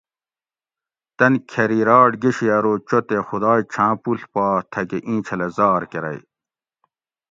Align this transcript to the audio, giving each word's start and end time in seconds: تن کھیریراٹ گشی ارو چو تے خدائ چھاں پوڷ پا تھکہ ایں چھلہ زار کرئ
تن 1.17 1.33
کھیریراٹ 1.49 2.11
گشی 2.23 2.47
ارو 2.55 2.73
چو 2.87 2.99
تے 3.07 3.17
خدائ 3.27 3.59
چھاں 3.71 3.93
پوڷ 4.01 4.19
پا 4.33 4.45
تھکہ 4.71 4.97
ایں 5.07 5.19
چھلہ 5.25 5.47
زار 5.57 5.81
کرئ 5.91 6.19